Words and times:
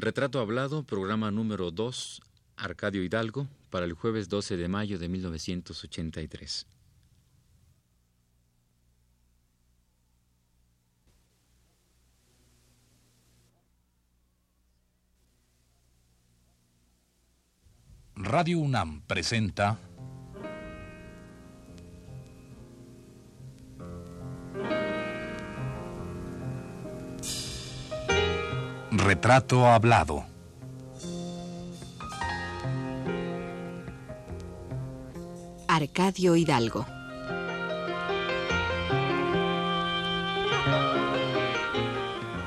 Retrato 0.00 0.40
Hablado, 0.40 0.82
programa 0.82 1.30
número 1.30 1.70
2, 1.70 2.22
Arcadio 2.56 3.04
Hidalgo, 3.04 3.48
para 3.68 3.84
el 3.84 3.92
jueves 3.92 4.30
12 4.30 4.56
de 4.56 4.66
mayo 4.66 4.98
de 4.98 5.10
1983. 5.10 6.66
Radio 18.14 18.58
UNAM 18.58 19.02
presenta 19.02 19.78
Retrato 29.10 29.66
Hablado. 29.66 30.24
Arcadio 35.66 36.36
Hidalgo. 36.36 36.86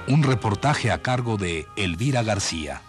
Un 0.08 0.24
reportaje 0.24 0.90
a 0.90 1.02
cargo 1.02 1.36
de 1.36 1.68
Elvira 1.76 2.24
García. 2.24 2.82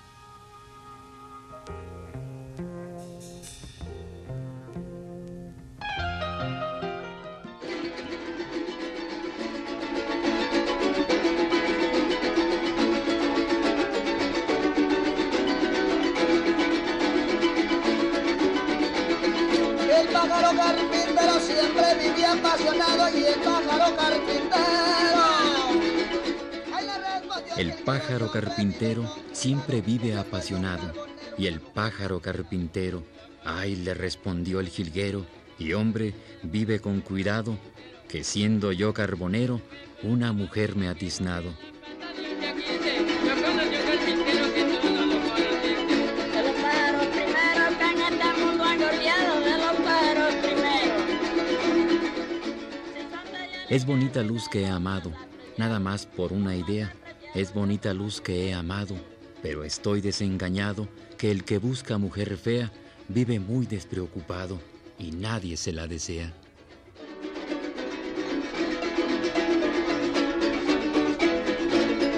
Pájaro 27.85 28.31
carpintero 28.31 29.05
siempre 29.33 29.83
vive 29.83 30.17
apasionado, 30.17 30.93
y 31.37 31.47
el 31.47 31.61
pájaro 31.61 32.21
carpintero, 32.21 33.03
ay, 33.45 33.77
le 33.77 33.93
respondió 33.93 34.61
el 34.61 34.69
jilguero, 34.69 35.27
y 35.59 35.75
hombre, 35.75 36.15
vive 36.43 36.81
con 36.81 37.01
cuidado, 37.03 37.59
que 38.09 38.25
siendo 38.25 38.73
yo 38.73 38.95
carbonero, 38.95 39.61
una 40.03 40.33
mujer 40.33 40.77
me 40.77 40.89
ha 40.89 40.95
tiznado. 40.95 41.53
Es 53.69 53.85
bonita 53.87 54.23
luz 54.23 54.49
que 54.49 54.63
he 54.63 54.67
amado, 54.67 55.13
nada 55.59 55.81
más 55.81 56.07
por 56.07 56.33
una 56.33 56.55
idea. 56.55 56.95
Es 57.35 57.53
bonita 57.53 57.93
luz 57.93 58.21
que 58.21 58.47
he 58.47 58.55
amado, 58.55 58.95
pero 59.43 59.65
estoy 59.65 60.01
desengañado 60.01 60.87
que 61.19 61.33
el 61.33 61.43
que 61.43 61.59
busca 61.59 61.99
mujer 61.99 62.37
fea 62.37 62.71
vive 63.09 63.41
muy 63.41 63.67
despreocupado 63.67 64.61
y 65.01 65.11
nadie 65.11 65.57
se 65.57 65.73
la 65.73 65.89
desea. 65.89 66.33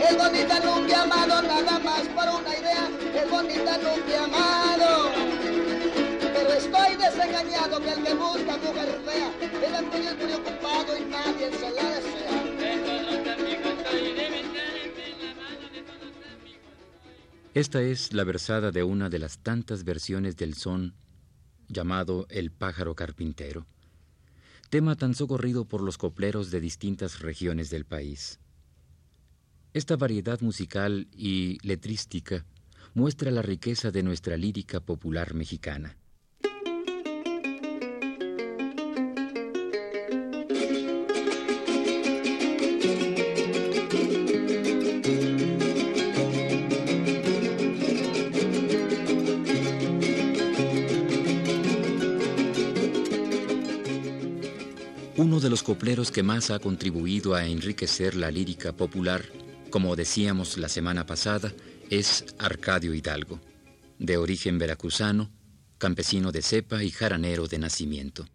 Es 0.06 0.18
bonita 0.18 0.60
luz 0.60 0.86
que 0.86 0.94
amado, 0.94 1.40
nada 1.40 1.78
más 1.78 2.02
por 2.08 2.28
una 2.38 2.54
idea. 2.54 2.90
Es 3.14 3.30
bonita 3.30 3.78
luz 3.78 4.02
que 4.06 4.16
amado. 4.18 5.12
Pero 6.20 6.52
estoy 6.52 6.96
desengañado 6.96 7.80
que 7.80 7.92
el 7.92 8.04
que 8.04 8.12
busca 8.12 8.58
mujer 8.58 9.00
fea 9.06 9.30
vive 9.40 9.80
muy 9.80 10.00
despreocupado 10.02 10.94
y 10.98 11.04
nadie 11.06 11.50
se 11.58 11.70
la 11.70 11.88
desea. 11.88 12.25
Esta 17.56 17.80
es 17.80 18.12
la 18.12 18.24
versada 18.24 18.70
de 18.70 18.82
una 18.82 19.08
de 19.08 19.18
las 19.18 19.38
tantas 19.38 19.82
versiones 19.82 20.36
del 20.36 20.52
son 20.52 20.92
llamado 21.68 22.26
El 22.28 22.50
pájaro 22.50 22.94
carpintero, 22.94 23.66
tema 24.68 24.94
tan 24.94 25.14
socorrido 25.14 25.64
por 25.64 25.80
los 25.80 25.96
copleros 25.96 26.50
de 26.50 26.60
distintas 26.60 27.20
regiones 27.20 27.70
del 27.70 27.86
país. 27.86 28.40
Esta 29.72 29.96
variedad 29.96 30.42
musical 30.42 31.08
y 31.12 31.56
letrística 31.66 32.44
muestra 32.92 33.30
la 33.30 33.40
riqueza 33.40 33.90
de 33.90 34.02
nuestra 34.02 34.36
lírica 34.36 34.80
popular 34.80 35.32
mexicana. 35.32 35.96
Que 55.86 56.24
más 56.24 56.50
ha 56.50 56.58
contribuido 56.58 57.36
a 57.36 57.46
enriquecer 57.46 58.16
la 58.16 58.32
lírica 58.32 58.72
popular, 58.72 59.24
como 59.70 59.94
decíamos 59.94 60.58
la 60.58 60.68
semana 60.68 61.06
pasada, 61.06 61.52
es 61.90 62.24
Arcadio 62.38 62.92
Hidalgo, 62.92 63.40
de 64.00 64.16
origen 64.16 64.58
veracruzano, 64.58 65.30
campesino 65.78 66.32
de 66.32 66.42
cepa 66.42 66.82
y 66.82 66.90
jaranero 66.90 67.46
de 67.46 67.58
nacimiento. 67.60 68.26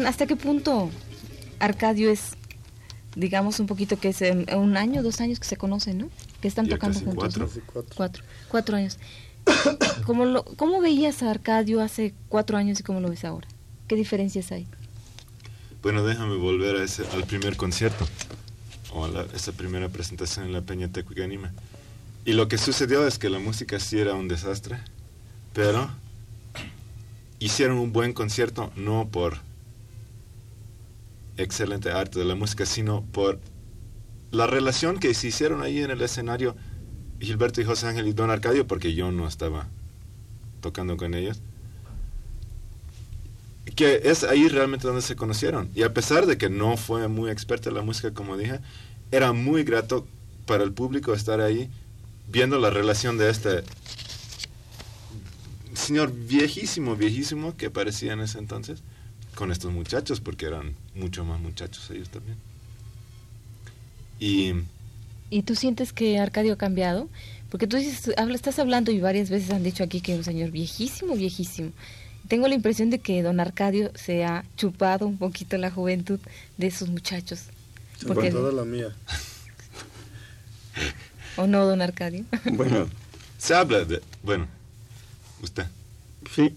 Juan, 0.00 0.06
¿hasta 0.08 0.26
qué 0.26 0.36
punto 0.36 0.90
Arcadio 1.58 2.10
es, 2.10 2.32
digamos, 3.16 3.60
un 3.60 3.66
poquito 3.66 3.98
que 3.98 4.08
es 4.10 4.22
em, 4.22 4.46
un 4.56 4.76
año, 4.76 5.02
dos 5.02 5.20
años 5.20 5.38
que 5.40 5.46
se 5.46 5.56
conocen, 5.56 5.98
¿no? 5.98 6.10
Que 6.40 6.48
están 6.48 6.66
Ya 6.66 6.72
tocando 6.76 6.98
juntos. 7.00 7.14
cuatro. 7.36 7.50
cuatro. 7.72 7.94
Cuatro. 7.96 8.24
Cuatro 8.48 8.76
años. 8.76 8.98
¿Cómo, 10.06 10.24
lo, 10.24 10.44
¿Cómo 10.44 10.80
veías 10.80 11.22
a 11.22 11.30
Arcadio 11.30 11.80
hace 11.80 12.14
cuatro 12.28 12.56
años 12.56 12.80
y 12.80 12.82
cómo 12.82 13.00
lo 13.00 13.08
ves 13.10 13.24
ahora? 13.24 13.46
¿Qué 13.88 13.96
diferencias 13.96 14.52
hay? 14.52 14.66
Bueno, 15.82 16.04
déjame 16.04 16.36
volver 16.36 16.76
a 16.76 16.84
ese, 16.84 17.04
al 17.12 17.24
primer 17.24 17.56
concierto, 17.56 18.06
o 18.92 19.04
a 19.04 19.08
la- 19.08 19.26
esa 19.34 19.52
primera 19.52 19.88
presentación 19.88 20.46
en 20.46 20.52
la 20.52 20.60
Peña 20.62 20.88
Tecuiganima. 20.88 21.52
Y 22.24 22.34
lo 22.34 22.48
que 22.48 22.58
sucedió 22.58 23.06
es 23.06 23.18
que 23.18 23.30
la 23.30 23.38
música 23.38 23.80
sí 23.80 23.98
era 23.98 24.14
un 24.14 24.28
desastre, 24.28 24.78
pero 25.54 25.90
hicieron 27.38 27.78
un 27.78 27.92
buen 27.92 28.12
concierto 28.12 28.70
no 28.76 29.08
por 29.08 29.38
excelente 31.42 31.90
arte 31.90 32.18
de 32.18 32.24
la 32.24 32.34
música, 32.34 32.66
sino 32.66 33.04
por 33.04 33.40
la 34.30 34.46
relación 34.46 34.98
que 34.98 35.12
se 35.14 35.28
hicieron 35.28 35.62
ahí 35.62 35.80
en 35.80 35.90
el 35.90 36.00
escenario 36.02 36.56
Gilberto 37.20 37.60
y 37.60 37.64
José 37.64 37.88
Ángel 37.88 38.08
y 38.08 38.12
Don 38.12 38.30
Arcadio, 38.30 38.66
porque 38.66 38.94
yo 38.94 39.10
no 39.12 39.26
estaba 39.26 39.68
tocando 40.60 40.96
con 40.96 41.14
ellos. 41.14 41.40
que 43.76 44.00
es 44.04 44.24
ahí 44.24 44.48
realmente 44.48 44.86
donde 44.86 45.02
se 45.02 45.16
conocieron. 45.16 45.70
Y 45.74 45.84
a 45.84 45.94
pesar 45.94 46.26
de 46.26 46.36
que 46.36 46.50
no 46.50 46.76
fue 46.76 47.08
muy 47.08 47.30
experta 47.30 47.68
en 47.68 47.76
la 47.76 47.82
música, 47.82 48.12
como 48.12 48.36
dije, 48.36 48.60
era 49.10 49.32
muy 49.32 49.64
grato 49.64 50.06
para 50.46 50.64
el 50.64 50.72
público 50.72 51.14
estar 51.14 51.40
ahí 51.40 51.70
viendo 52.28 52.58
la 52.58 52.70
relación 52.70 53.16
de 53.16 53.30
este 53.30 53.62
señor 55.74 56.12
viejísimo, 56.12 56.96
viejísimo 56.96 57.56
que 57.56 57.66
aparecía 57.66 58.12
en 58.12 58.20
ese 58.20 58.38
entonces 58.38 58.82
con 59.40 59.50
estos 59.50 59.72
muchachos, 59.72 60.20
porque 60.20 60.44
eran 60.44 60.74
mucho 60.94 61.24
más 61.24 61.40
muchachos 61.40 61.90
ellos 61.90 62.10
también. 62.10 62.36
Y 64.18 64.52
¿Y 65.30 65.42
tú 65.44 65.54
sientes 65.56 65.94
que 65.94 66.18
Arcadio 66.18 66.52
ha 66.52 66.58
cambiado? 66.58 67.08
Porque 67.48 67.66
tú 67.66 67.78
dices, 67.78 68.12
habla- 68.18 68.34
estás 68.34 68.58
hablando 68.58 68.90
y 68.92 69.00
varias 69.00 69.30
veces 69.30 69.50
han 69.50 69.62
dicho 69.62 69.82
aquí 69.82 70.02
que 70.02 70.12
es 70.12 70.18
un 70.18 70.24
señor 70.24 70.50
viejísimo, 70.50 71.16
viejísimo. 71.16 71.70
tengo 72.28 72.48
la 72.48 72.54
impresión 72.54 72.90
de 72.90 72.98
que 72.98 73.22
don 73.22 73.40
Arcadio 73.40 73.90
se 73.94 74.24
ha 74.24 74.44
chupado 74.58 75.06
un 75.06 75.16
poquito 75.16 75.56
la 75.56 75.70
juventud 75.70 76.20
de 76.58 76.66
esos 76.66 76.90
muchachos. 76.90 77.44
Con 78.06 78.16
toda 78.30 78.52
la 78.52 78.64
mía. 78.64 78.94
¿O 81.38 81.46
no, 81.46 81.64
don 81.64 81.80
Arcadio? 81.80 82.24
Bueno. 82.52 82.88
Se 83.38 83.54
habla 83.54 83.84
de... 83.86 84.02
Bueno, 84.22 84.46
usted. 85.42 85.64
Sí, 86.34 86.54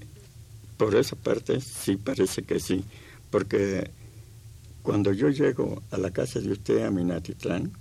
por 0.84 0.96
esa 0.96 1.16
parte 1.16 1.62
sí 1.62 1.96
parece 1.96 2.44
que 2.44 2.60
sí, 2.60 2.84
porque 3.30 3.90
cuando 4.82 5.14
yo 5.14 5.30
llego 5.30 5.82
a 5.92 5.98
la 5.98 6.12
casa 6.12 6.42
de 6.42 6.52
usted, 6.52 6.84
a 6.84 6.92
Minatitlán, 6.92 7.72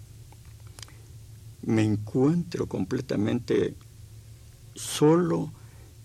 me 1.62 1.82
encuentro 1.82 2.66
completamente 2.66 3.74
solo 4.76 5.52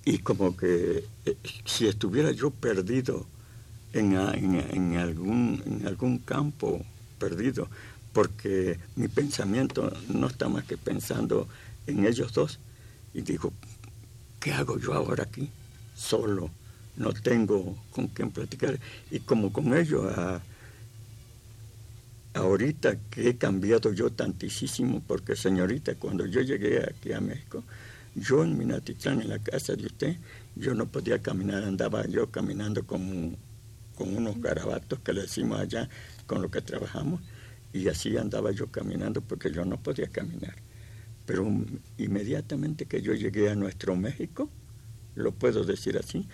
y 0.05 0.17
como 0.17 0.57
que 0.57 1.03
eh, 1.25 1.37
si 1.65 1.85
estuviera 1.85 2.31
yo 2.31 2.49
perdido 2.49 3.27
en, 3.93 4.15
en, 4.15 4.97
algún, 4.97 5.61
en 5.67 5.85
algún 5.85 6.17
campo 6.17 6.83
perdido, 7.19 7.69
porque 8.11 8.79
mi 8.95 9.07
pensamiento 9.07 9.93
no 10.09 10.25
está 10.25 10.49
más 10.49 10.63
que 10.63 10.77
pensando 10.77 11.47
en 11.85 12.07
ellos 12.07 12.33
dos. 12.33 12.57
Y 13.13 13.21
digo, 13.21 13.53
¿qué 14.39 14.51
hago 14.51 14.79
yo 14.79 14.95
ahora 14.95 15.25
aquí? 15.25 15.51
Solo, 15.95 16.49
no 16.97 17.13
tengo 17.13 17.77
con 17.91 18.07
quién 18.07 18.31
platicar. 18.31 18.79
Y 19.11 19.19
como 19.19 19.53
con 19.53 19.75
ellos, 19.77 20.05
a, 20.17 20.41
ahorita 22.33 22.97
que 23.09 23.29
he 23.29 23.37
cambiado 23.37 23.93
yo 23.93 24.09
tantísimo, 24.11 25.01
porque 25.07 25.35
señorita, 25.35 25.95
cuando 25.95 26.25
yo 26.25 26.41
llegué 26.41 26.83
aquí 26.83 27.13
a 27.13 27.21
México, 27.21 27.63
yo 28.15 28.43
en 28.43 28.57
Minatitlán, 28.57 29.21
en 29.21 29.29
la 29.29 29.39
casa 29.39 29.75
de 29.75 29.85
usted, 29.85 30.17
yo 30.55 30.73
no 30.73 30.87
podía 30.87 31.21
caminar, 31.21 31.63
andaba 31.63 32.05
yo 32.07 32.31
caminando 32.31 32.85
con, 32.85 33.37
con 33.95 34.15
unos 34.15 34.41
garabatos 34.41 34.99
que 34.99 35.13
le 35.13 35.21
decimos 35.21 35.59
allá, 35.59 35.87
con 36.25 36.41
los 36.41 36.49
que 36.49 36.61
trabajamos, 36.61 37.21
y 37.73 37.87
así 37.89 38.17
andaba 38.17 38.51
yo 38.51 38.67
caminando 38.67 39.21
porque 39.21 39.51
yo 39.51 39.65
no 39.65 39.77
podía 39.77 40.07
caminar. 40.07 40.55
Pero 41.27 41.45
inmediatamente 41.97 42.85
que 42.85 43.01
yo 43.01 43.13
llegué 43.13 43.49
a 43.49 43.55
nuestro 43.55 43.95
México, 43.95 44.49
lo 45.15 45.31
puedo 45.31 45.63
decir 45.63 45.97
así, 45.97 46.27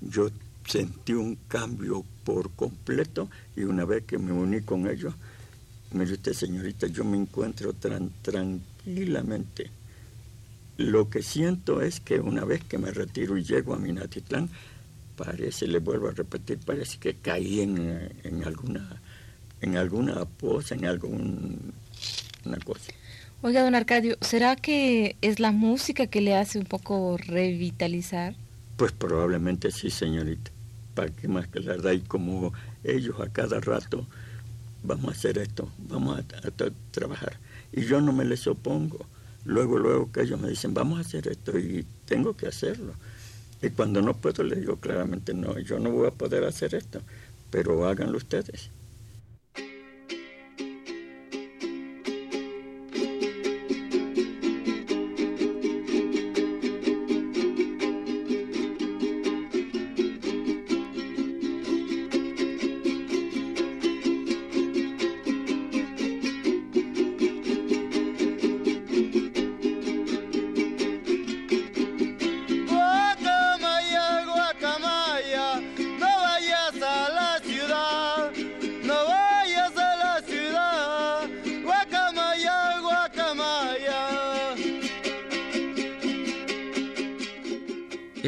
yo 0.00 0.30
sentí 0.66 1.12
un 1.12 1.36
cambio 1.48 2.04
por 2.24 2.50
completo 2.50 3.28
y 3.56 3.62
una 3.62 3.84
vez 3.84 4.04
que 4.04 4.18
me 4.18 4.32
uní 4.32 4.60
con 4.62 4.88
ellos, 4.88 5.14
me 5.92 6.04
dice, 6.04 6.34
señorita, 6.34 6.86
yo 6.88 7.04
me 7.04 7.16
encuentro 7.16 7.72
tranquilamente. 7.72 9.70
Lo 10.76 11.08
que 11.08 11.22
siento 11.22 11.80
es 11.80 12.00
que 12.00 12.20
una 12.20 12.44
vez 12.44 12.62
que 12.64 12.78
me 12.78 12.90
retiro 12.90 13.38
y 13.38 13.44
llego 13.44 13.74
a 13.74 13.78
Minatitlán, 13.78 14.50
parece, 15.16 15.66
le 15.66 15.78
vuelvo 15.78 16.08
a 16.08 16.12
repetir, 16.12 16.58
parece 16.58 16.98
que 16.98 17.14
caí 17.14 17.60
en, 17.60 18.10
en 18.24 18.44
alguna 18.44 19.00
en 19.60 19.76
alguna 19.76 20.24
posa, 20.24 20.74
en 20.74 20.84
alguna 20.84 22.58
cosa. 22.64 22.92
Oiga, 23.42 23.62
don 23.62 23.74
Arcadio, 23.74 24.16
¿será 24.20 24.56
que 24.56 25.16
es 25.20 25.40
la 25.40 25.52
música 25.52 26.06
que 26.06 26.20
le 26.20 26.34
hace 26.34 26.58
un 26.58 26.64
poco 26.64 27.16
revitalizar? 27.16 28.34
Pues 28.76 28.92
probablemente 28.92 29.70
sí, 29.70 29.90
señorita. 29.90 30.50
Para 30.94 31.08
qué 31.10 31.28
más 31.28 31.48
que 31.48 31.60
la 31.60 31.72
verdad, 31.72 31.92
y 31.92 32.00
como 32.00 32.52
ellos 32.84 33.20
a 33.20 33.28
cada 33.30 33.60
rato 33.60 34.06
vamos 34.82 35.08
a 35.08 35.10
hacer 35.12 35.38
esto, 35.38 35.68
vamos 35.78 36.18
a, 36.18 36.50
trabajar. 36.90 37.38
Y 37.72 37.84
yo 37.84 38.00
no 38.00 38.12
me 38.12 38.24
les 38.24 38.46
opongo. 38.46 39.06
Luego, 39.44 39.78
luego 39.78 40.10
que 40.10 40.22
ellos 40.22 40.40
me 40.40 40.48
dicen, 40.48 40.74
vamos 40.74 40.98
a 40.98 41.00
hacer 41.02 41.28
esto 41.28 41.58
y 41.58 41.86
tengo 42.04 42.36
que 42.36 42.48
hacerlo. 42.48 42.94
Y 43.62 43.70
cuando 43.70 44.02
no 44.02 44.14
puedo, 44.14 44.42
les 44.42 44.60
digo 44.60 44.76
claramente, 44.76 45.32
no, 45.34 45.58
yo 45.58 45.78
no 45.78 45.90
voy 45.90 46.08
a 46.08 46.10
poder 46.10 46.44
hacer 46.44 46.74
esto, 46.74 47.00
pero 47.50 47.86
háganlo 47.86 48.18
ustedes. 48.18 48.70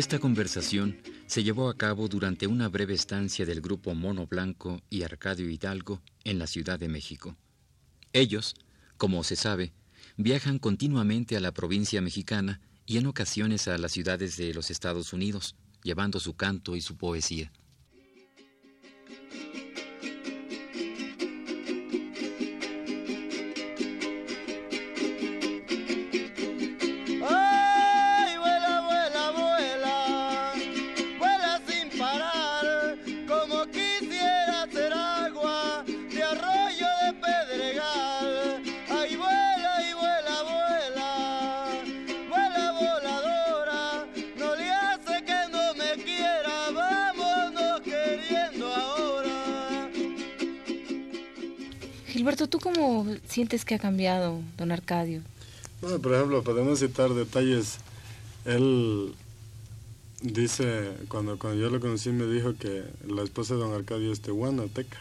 Esta 0.09 0.21
conversación 0.21 0.97
se 1.27 1.45
llevó 1.45 1.69
a 1.69 1.77
cabo 1.77 2.09
durante 2.09 2.47
una 2.47 2.71
breve 2.71 2.95
estancia 2.95 3.45
del 3.45 3.61
grupo 3.61 3.95
Mono 3.95 4.27
Blanco 4.27 4.81
y 4.89 5.03
Arcadio 5.03 5.51
Hidalgo 5.51 6.01
en 6.25 6.39
la 6.39 6.47
Ciudad 6.47 6.79
de 6.79 6.89
México. 6.89 7.37
Ellos, 8.15 8.55
como 8.97 9.23
se 9.23 9.37
sabe, 9.37 9.75
viajan 10.17 10.59
continuamente 10.61 11.37
a 11.37 11.41
la 11.41 11.53
provincia 11.53 12.01
mexicana 12.01 12.63
y 12.87 12.97
en 12.97 13.07
ocasiones 13.07 13.69
a 13.69 13.77
las 13.77 13.93
ciudades 13.93 14.39
de 14.39 14.55
los 14.55 14.71
Estados 14.71 15.13
Unidos, 15.13 15.57
llevando 15.83 16.21
su 16.21 16.33
canto 16.33 16.75
y 16.75 16.81
su 16.81 16.97
poesía. 16.97 17.53
¿Tú 52.47 52.61
cómo 52.61 53.07
sientes 53.27 53.65
que 53.65 53.75
ha 53.75 53.79
cambiado 53.79 54.41
don 54.57 54.71
Arcadio? 54.71 55.23
Bueno, 55.81 55.99
por 55.99 56.15
ejemplo, 56.15 56.43
podemos 56.45 56.79
citar 56.79 57.13
detalles. 57.15 57.79
Él 58.45 59.15
dice, 60.23 60.93
cuando, 61.09 61.39
cuando 61.39 61.61
yo 61.61 61.71
lo 61.71 61.81
conocí, 61.81 62.11
me 62.11 62.27
dijo 62.27 62.55
que 62.55 62.85
la 63.07 63.23
esposa 63.23 63.55
de 63.55 63.61
don 63.61 63.73
Arcadio 63.73 64.13
es 64.13 64.21
teca 64.21 64.99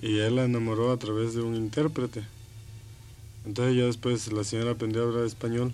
Y 0.00 0.18
él 0.18 0.36
la 0.36 0.44
enamoró 0.44 0.90
a 0.90 0.98
través 0.98 1.34
de 1.34 1.42
un 1.42 1.54
intérprete. 1.54 2.24
Entonces 3.46 3.76
ya 3.76 3.84
después 3.84 4.32
la 4.32 4.44
señora 4.44 4.72
aprendió 4.72 5.02
a 5.02 5.06
hablar 5.06 5.24
español 5.24 5.72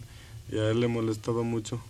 y 0.51 0.59
a 0.59 0.71
él 0.71 0.81
le 0.81 0.89
molestaba 0.89 1.43
mucho 1.43 1.81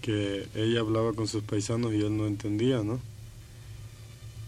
que 0.00 0.48
ella 0.54 0.80
hablaba 0.80 1.12
con 1.12 1.28
sus 1.28 1.42
paisanos 1.42 1.92
y 1.92 2.00
él 2.00 2.16
no 2.16 2.26
entendía, 2.26 2.82
¿no? 2.82 2.98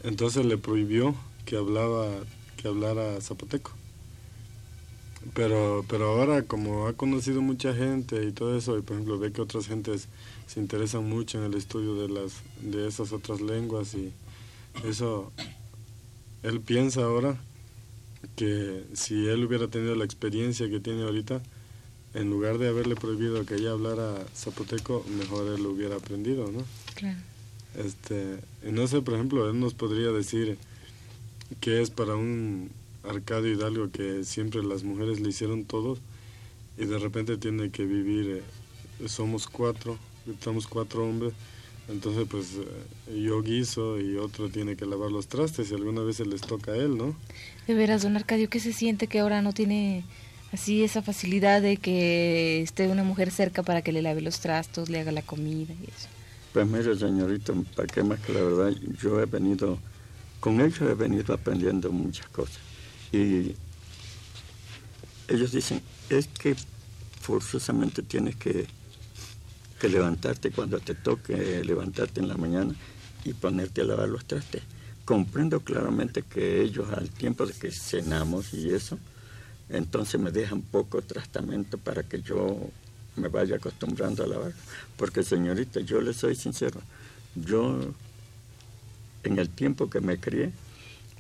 Entonces 0.03 0.45
le 0.47 0.57
prohibió 0.57 1.15
que 1.45 1.57
hablaba 1.57 2.09
que 2.59 2.69
hablara 2.69 3.21
zapoteco. 3.23 3.71
Pero, 5.35 5.85
pero 5.89 6.11
ahora 6.11 6.43
como 6.43 6.87
ha 6.87 6.93
conocido 6.93 7.41
mucha 7.41 7.75
gente 7.75 8.25
y 8.25 8.33
todo 8.33 8.57
eso, 8.57 8.79
y 8.79 8.83
por 8.83 8.97
ejemplo 8.97 9.19
ve 9.19 9.33
que 9.33 9.41
otras 9.41 9.67
gentes 9.67 10.09
se 10.47 10.61
interesan 10.61 11.09
mucho 11.09 11.39
en 11.39 11.45
el 11.45 11.55
estudio 11.55 11.95
de, 11.95 12.09
las, 12.09 12.33
de 12.61 12.87
esas 12.87 13.13
otras 13.13 13.41
lenguas 13.41 13.95
y 13.95 14.13
eso, 14.85 15.33
él 16.43 16.61
piensa 16.61 17.03
ahora 17.03 17.37
que 18.37 18.85
si 18.95 19.27
él 19.27 19.45
hubiera 19.45 19.69
tenido 19.69 19.95
la 19.95 20.05
experiencia 20.05 20.69
que 20.69 20.81
tiene 20.81 21.03
ahorita, 21.03 21.41
en 22.15 22.31
lugar 22.31 22.59
de 22.59 22.69
haberle 22.69 22.97
prohibido 22.97 23.45
que 23.45 23.57
ella 23.57 23.73
hablara 23.73 24.25
zapoteco, 24.35 25.05
mejor 25.19 25.53
él 25.55 25.63
lo 25.63 25.71
hubiera 25.71 25.97
aprendido, 25.97 26.51
¿no? 26.51 26.65
Claro. 26.95 27.19
Este, 27.77 28.39
no 28.63 28.87
sé, 28.87 29.03
por 29.03 29.15
ejemplo, 29.15 29.49
él 29.51 29.61
nos 29.61 29.75
podría 29.75 30.11
decir 30.11 30.59
que 31.61 31.83
es 31.83 31.91
para 31.91 32.15
un 32.15 32.71
Arcadio 33.05 33.53
Hidalgo 33.53 33.91
que 33.91 34.25
siempre 34.25 34.63
las 34.63 34.85
mujeres 34.85 35.21
le 35.21 35.31
hicieron 35.31 35.65
todo 35.65 35.99
y 36.77 36.85
de 36.85 36.99
repente 36.99 37.37
tiene 37.37 37.71
que 37.71 37.85
vivir, 37.85 38.43
eh, 39.01 39.09
somos 39.09 39.49
cuatro, 39.49 39.99
estamos 40.31 40.67
cuatro 40.67 41.09
hombres, 41.09 41.33
entonces 41.89 42.27
pues 42.31 42.55
eh, 43.09 43.21
yo 43.23 43.43
guiso 43.43 44.01
y 44.01 44.17
otro 44.17 44.49
tiene 44.49 44.77
que 44.77 44.87
lavar 44.87 45.11
los 45.11 45.27
trastes 45.27 45.71
y 45.71 45.75
algunas 45.75 46.05
veces 46.05 46.27
les 46.27 46.41
toca 46.41 46.73
a 46.73 46.77
él, 46.77 46.97
¿no? 46.97 47.17
De 47.67 47.75
veras, 47.75 48.03
don 48.03 48.17
Arcadio, 48.17 48.49
¿qué 48.49 48.61
se 48.61 48.73
siente 48.73 49.07
que 49.07 49.21
ahora 49.21 49.43
no 49.43 49.53
tiene 49.53 50.05
así 50.53 50.85
esa 50.85 51.03
facilidad 51.03 51.63
de 51.63 51.77
que 51.77 52.63
esté 52.63 52.89
una 52.89 53.05
mujer 53.05 53.31
cerca 53.31 53.63
para 53.63 53.83
que 53.83 53.93
le 53.93 54.03
lave 54.03 54.21
los 54.21 54.41
trastos, 54.41 54.89
le 54.89 55.01
haga 55.01 55.13
la 55.13 55.23
comida 55.23 55.73
y 55.73 55.85
eso? 55.85 56.09
Pues 56.53 56.67
mire, 56.67 56.97
señorito, 56.97 57.55
para 57.75 57.87
qué 57.87 58.03
más 58.03 58.21
que 58.21 58.33
la 58.33 58.43
verdad, 58.43 58.73
yo 59.03 59.21
he 59.21 59.27
venido, 59.27 59.79
con 60.41 60.61
ellos 60.61 60.81
he 60.83 60.95
venido 60.95 61.35
aprendiendo 61.35 61.91
muchas 61.91 62.29
cosas. 62.29 62.59
Y 63.13 63.55
ellos 65.29 65.53
dicen, 65.53 65.83
es 66.09 66.29
que 66.29 66.57
forzosamente 67.21 68.03
tienes 68.03 68.37
que, 68.37 68.67
que 69.81 69.89
levantarte 69.89 70.51
cuando 70.51 70.81
te 70.81 70.95
toque 70.95 71.63
levantarte 71.65 72.21
en 72.21 72.29
la 72.29 72.37
mañana 72.37 72.75
y 73.25 73.33
ponerte 73.35 73.83
a 73.83 73.85
lavar 73.85 74.09
los 74.09 74.25
trastes. 74.25 74.63
Comprendo 75.05 75.61
claramente 75.61 76.23
que 76.23 76.63
ellos 76.63 76.89
al 76.93 77.11
tiempo 77.11 77.47
de 77.47 77.55
que 77.55 77.71
cenamos 77.71 78.53
y 78.53 78.71
eso, 78.71 78.99
entonces 79.69 80.21
me 80.21 80.31
dejan 80.31 80.63
poco 80.63 81.03
tratamiento 81.03 81.79
para 81.79 82.03
que 82.03 82.23
yo 82.23 82.71
me 83.17 83.29
vaya 83.29 83.57
acostumbrando 83.57 84.25
a 84.25 84.27
lavar. 84.27 84.53
Porque 84.97 85.23
señorita, 85.23 85.81
yo 85.81 86.01
le 86.01 86.15
soy 86.15 86.35
sincero, 86.35 86.81
yo 87.35 87.93
en 89.23 89.39
el 89.39 89.49
tiempo 89.49 89.91
que 89.91 90.01
me 90.01 90.19
crié, 90.19 90.53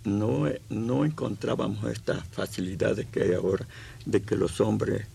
no, 0.05 0.47
no 0.71 1.05
encontrábamos 1.05 1.90
estas 1.90 2.26
facilidades 2.28 3.07
que 3.07 3.23
hay 3.23 3.35
ahora 3.35 3.67
de 4.07 4.23
que 4.23 4.37
los 4.37 4.61
hombres, 4.61 5.07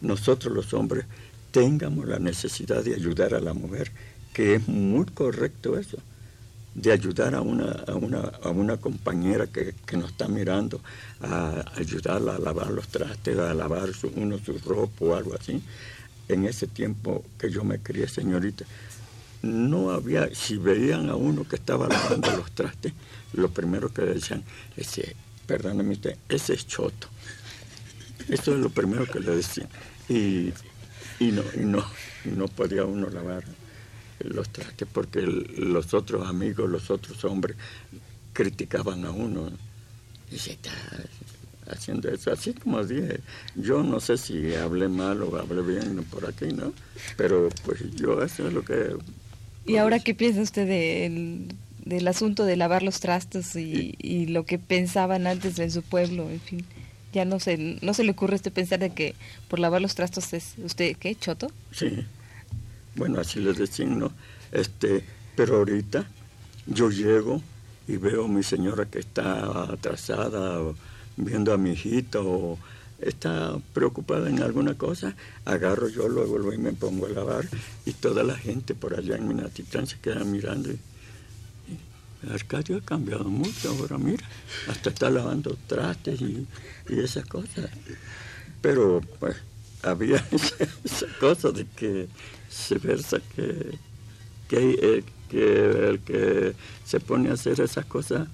nosotros 0.00 0.54
los 0.54 0.72
hombres, 0.74 1.04
tengamos 1.50 2.06
la 2.06 2.18
necesidad 2.18 2.82
de 2.84 2.94
ayudar 2.94 3.34
a 3.34 3.40
la 3.40 3.54
mujer, 3.54 3.90
que 4.32 4.54
es 4.54 4.68
muy 4.68 5.06
correcto 5.06 5.78
eso, 5.78 5.98
de 6.74 6.92
ayudar 6.92 7.34
a 7.34 7.40
una, 7.40 7.72
a 7.86 7.94
una, 7.94 8.20
a 8.42 8.50
una 8.50 8.76
compañera 8.76 9.48
que, 9.48 9.74
que, 9.86 9.96
nos 9.96 10.12
está 10.12 10.28
mirando, 10.28 10.80
a 11.20 11.64
ayudarla 11.76 12.36
a 12.36 12.38
lavar 12.38 12.70
los 12.70 12.86
trastes, 12.88 13.36
a 13.38 13.52
lavar 13.54 13.90
uno 14.14 14.38
su 14.38 14.58
ropa 14.58 15.04
o 15.04 15.14
algo 15.14 15.34
así. 15.34 15.62
En 16.28 16.44
ese 16.44 16.68
tiempo 16.68 17.24
que 17.36 17.50
yo 17.50 17.64
me 17.64 17.80
crié, 17.80 18.06
señorita, 18.06 18.64
no 19.42 19.90
había, 19.90 20.34
si 20.34 20.56
veían 20.56 21.08
a 21.08 21.16
uno 21.16 21.46
que 21.46 21.56
estaba 21.56 21.88
lavando 21.88 22.36
los 22.36 22.52
trastes, 22.52 22.92
lo 23.32 23.50
primero 23.50 23.92
que 23.92 24.02
decían, 24.02 24.42
ese, 24.76 25.16
perdóneme 25.46 25.94
usted, 25.94 26.16
ese 26.28 26.54
es 26.54 26.66
choto. 26.66 27.08
Eso 28.28 28.54
es 28.54 28.60
lo 28.60 28.70
primero 28.70 29.06
que 29.06 29.20
le 29.20 29.36
decían. 29.36 29.68
Y, 30.08 30.52
y, 31.18 31.32
no, 31.32 31.42
y, 31.54 31.64
no, 31.64 31.84
y 32.24 32.28
no 32.28 32.48
podía 32.48 32.84
uno 32.84 33.08
lavar 33.08 33.44
los 34.20 34.50
trastes 34.50 34.86
porque 34.92 35.22
los 35.22 35.94
otros 35.94 36.28
amigos, 36.28 36.68
los 36.68 36.90
otros 36.90 37.24
hombres 37.24 37.56
criticaban 38.32 39.04
a 39.04 39.10
uno. 39.10 39.50
Y 40.30 40.38
se 40.38 40.52
está 40.52 40.70
haciendo 41.68 42.08
eso. 42.08 42.32
Así 42.32 42.54
como 42.54 42.84
dije, 42.84 43.20
yo 43.56 43.82
no 43.82 44.00
sé 44.00 44.16
si 44.16 44.54
hablé 44.54 44.88
mal 44.88 45.22
o 45.22 45.36
hablé 45.36 45.62
bien 45.62 46.04
por 46.04 46.26
aquí, 46.28 46.52
¿no? 46.52 46.72
Pero 47.16 47.48
pues 47.64 47.80
yo 47.96 48.22
eso 48.22 48.46
es 48.46 48.52
lo 48.52 48.64
que... 48.64 48.96
¿Y 49.66 49.76
ahora 49.76 49.98
qué 49.98 50.14
piensa 50.14 50.40
usted 50.40 50.66
del, 50.66 51.54
del 51.84 52.08
asunto 52.08 52.44
de 52.44 52.56
lavar 52.56 52.82
los 52.82 53.00
trastos 53.00 53.56
y, 53.56 53.94
y, 53.98 54.26
lo 54.26 54.44
que 54.44 54.58
pensaban 54.58 55.26
antes 55.26 55.58
en 55.58 55.70
su 55.70 55.82
pueblo, 55.82 56.30
en 56.30 56.40
fin? 56.40 56.64
Ya 57.12 57.24
no 57.24 57.40
se, 57.40 57.78
no 57.82 57.94
se 57.94 58.04
le 58.04 58.12
ocurre 58.12 58.34
a 58.34 58.36
usted 58.36 58.52
pensar 58.52 58.78
de 58.78 58.90
que 58.90 59.14
por 59.48 59.58
lavar 59.58 59.82
los 59.82 59.94
trastos 59.94 60.32
es 60.32 60.54
usted, 60.64 60.96
¿qué? 60.96 61.14
¿Choto? 61.14 61.48
Sí. 61.72 62.04
Bueno, 62.94 63.20
así 63.20 63.40
les 63.40 63.56
decían, 63.56 63.98
¿no? 63.98 64.12
Este, 64.52 65.04
pero 65.36 65.56
ahorita 65.56 66.06
yo 66.66 66.90
llego 66.90 67.42
y 67.88 67.96
veo 67.96 68.24
a 68.24 68.28
mi 68.28 68.42
señora 68.42 68.86
que 68.86 69.00
está 69.00 69.72
atrasada, 69.72 70.60
o 70.60 70.76
viendo 71.16 71.52
a 71.52 71.58
mi 71.58 71.70
hijito, 71.70 72.22
o 72.22 72.58
está 73.02 73.58
preocupada 73.72 74.28
en 74.28 74.42
alguna 74.42 74.74
cosa, 74.74 75.14
agarro 75.44 75.88
yo, 75.88 76.08
luego, 76.08 76.52
y 76.52 76.58
me 76.58 76.72
pongo 76.72 77.06
a 77.06 77.10
lavar, 77.10 77.48
y 77.86 77.92
toda 77.92 78.22
la 78.22 78.36
gente 78.36 78.74
por 78.74 78.94
allá 78.94 79.16
en 79.16 79.28
Minatitlán 79.28 79.86
se 79.86 79.98
queda 79.98 80.24
mirando. 80.24 80.70
Y, 80.70 80.78
y 81.68 82.32
Arcadio 82.32 82.78
ha 82.78 82.80
cambiado 82.80 83.24
mucho 83.24 83.70
ahora, 83.70 83.98
mira, 83.98 84.26
hasta 84.68 84.90
está 84.90 85.10
lavando 85.10 85.56
trastes 85.66 86.20
y, 86.20 86.46
esas 86.88 87.24
cosas. 87.26 87.70
Pero, 88.60 89.00
pues, 89.18 89.36
había 89.82 90.16
esa 90.84 91.06
cosa 91.18 91.50
de 91.50 91.66
que 91.76 92.08
se 92.48 92.78
versa 92.78 93.18
que, 93.34 93.78
que, 94.48 94.70
eh, 94.82 95.04
que, 95.30 95.88
el 95.88 96.00
que 96.00 96.54
se 96.84 97.00
pone 97.00 97.30
a 97.30 97.34
hacer 97.34 97.60
esas 97.60 97.86
cosas, 97.86 98.28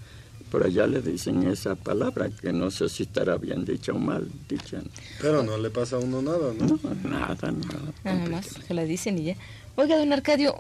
por 0.50 0.65
allá 0.65 0.87
le 0.87 1.03
dicen 1.03 1.47
esa 1.49 1.75
palabra, 1.75 2.31
que 2.31 2.53
no 2.53 2.71
sé 2.71 2.88
si 2.88 3.05
estará 3.05 3.37
bien 3.37 3.65
dicha 3.65 3.93
o 3.93 3.99
mal 3.99 4.29
dicha. 4.49 4.81
Pero 5.21 5.43
no 5.43 5.59
le 5.59 5.71
pasa 5.71 5.97
a 5.97 5.99
uno 5.99 6.23
nada, 6.23 6.53
¿no? 6.59 6.67
No, 6.67 7.09
nada, 7.09 7.53
nada. 7.53 7.93
Nada 8.05 8.29
más, 8.29 8.47
se 8.47 8.75
la 8.75 8.85
dicen 8.85 9.19
y 9.19 9.25
ya. 9.25 9.37
Oiga, 9.76 9.97
don 9.99 10.12
Arcadio, 10.12 10.55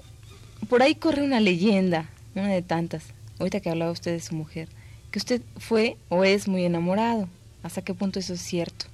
por 0.68 0.82
ahí 0.82 0.94
corre 0.94 1.22
una 1.22 1.40
leyenda, 1.40 2.10
una 2.34 2.48
de 2.48 2.62
tantas, 2.62 3.04
ahorita 3.38 3.60
que 3.60 3.70
hablaba 3.70 3.92
usted 3.92 4.12
de 4.12 4.20
su 4.20 4.34
mujer, 4.34 4.68
que 5.10 5.18
usted 5.18 5.42
fue 5.58 5.96
o 6.08 6.24
es 6.24 6.48
muy 6.48 6.64
enamorado. 6.64 7.28
¿Hasta 7.62 7.82
qué 7.82 7.94
punto 7.94 8.18
eso 8.18 8.34
es 8.34 8.40
cierto? 8.40 8.86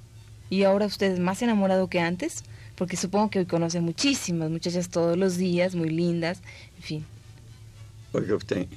¿Y 0.49 0.63
ahora 0.63 0.85
usted 0.85 1.13
es 1.13 1.19
más 1.19 1.41
enamorado 1.41 1.87
que 1.89 1.99
antes? 1.99 2.43
porque 2.75 2.97
supongo 2.97 3.29
que 3.29 3.39
hoy 3.39 3.45
conoce 3.45 3.81
muchísimas 3.81 4.49
muchachas 4.49 4.89
todos 4.89 5.17
los 5.17 5.37
días, 5.37 5.75
muy 5.75 5.89
lindas, 5.89 6.39
en 6.77 6.83
fin. 6.83 7.05
Oiga 8.11 8.35
usted, 8.35 8.67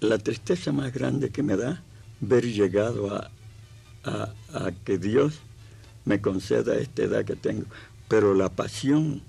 la 0.00 0.18
tristeza 0.18 0.72
más 0.72 0.92
grande 0.92 1.30
que 1.30 1.42
me 1.42 1.56
da 1.56 1.82
ver 2.20 2.44
llegado 2.44 3.14
a, 3.14 3.30
a, 4.04 4.72
que 4.84 4.98
Dios 4.98 5.40
me 6.04 6.20
conceda 6.20 6.76
esta 6.76 7.02
edad 7.02 7.24
que 7.24 7.36
tengo, 7.36 7.66
pero 8.08 8.34
la 8.34 8.48
pasión, 8.48 9.22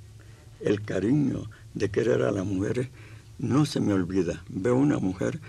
el 0.61 0.81
cariño 0.81 1.49
de 1.73 1.89
querer 1.89 2.21
a 2.23 2.31
las 2.31 2.45
mujeres 2.45 2.89
no 3.37 3.65
se 3.65 3.79
me 3.79 3.93
olvida. 3.93 4.43
Veo 4.49 4.75
una 4.75 4.99
mujer 4.99 5.39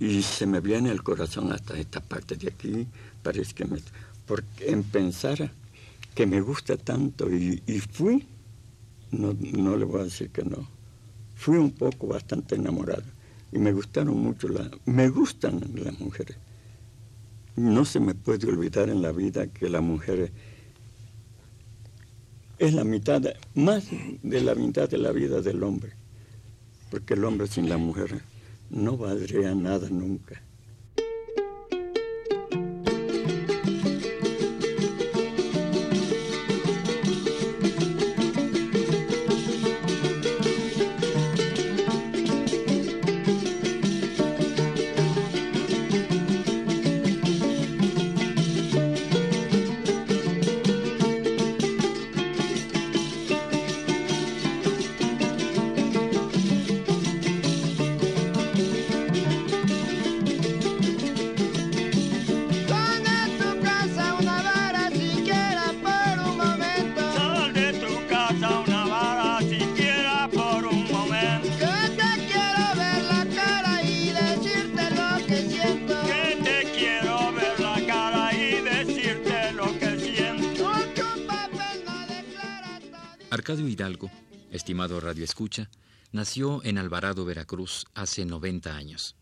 y 0.00 0.22
se 0.22 0.46
me 0.46 0.60
viene 0.60 0.90
el 0.90 1.02
corazón 1.02 1.52
hasta 1.52 1.78
esta 1.78 2.00
parte 2.00 2.36
de 2.36 2.48
aquí, 2.48 2.86
parece 3.22 3.54
que 3.54 3.64
me... 3.64 3.78
Porque 4.26 4.70
en 4.70 4.82
pensar 4.82 5.52
que 6.14 6.26
me 6.26 6.40
gusta 6.40 6.76
tanto 6.76 7.30
y, 7.30 7.62
y 7.66 7.80
fui, 7.80 8.26
no, 9.10 9.34
no, 9.34 9.76
le 9.76 9.84
voy 9.84 10.00
a 10.00 10.04
decir 10.04 10.30
que 10.30 10.44
no, 10.44 10.68
fui 11.34 11.56
un 11.56 11.72
poco 11.72 12.06
bastante 12.06 12.54
enamorado 12.54 13.04
y 13.52 13.58
me 13.58 13.72
gustaron 13.72 14.18
mucho, 14.18 14.48
la, 14.48 14.70
me 14.86 15.08
gustan 15.08 15.60
las 15.74 16.00
mujeres. 16.00 16.36
No 17.54 17.84
se 17.84 18.00
me 18.00 18.14
puede 18.14 18.48
olvidar 18.48 18.88
en 18.88 19.02
la 19.02 19.12
vida 19.12 19.46
que 19.46 19.68
la 19.68 19.82
mujer 19.82 20.32
es 22.58 22.72
la 22.72 22.84
mitad, 22.84 23.22
más 23.54 23.88
de 24.22 24.40
la 24.40 24.54
mitad 24.54 24.88
de 24.88 24.98
la 24.98 25.12
vida 25.12 25.42
del 25.42 25.62
hombre, 25.62 25.92
porque 26.90 27.14
el 27.14 27.24
hombre 27.24 27.46
sin 27.46 27.68
la 27.68 27.76
mujer 27.76 28.22
no 28.70 28.96
valdría 28.96 29.54
nada 29.54 29.88
nunca. 29.90 30.40
Estimado 84.82 85.00
Radio 85.00 85.22
Escucha, 85.22 85.70
nació 86.10 86.60
en 86.64 86.76
Alvarado, 86.76 87.24
Veracruz, 87.24 87.86
hace 87.94 88.24
90 88.24 88.74
años. 88.74 89.14